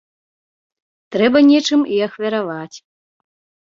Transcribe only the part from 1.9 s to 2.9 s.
і ахвяраваць.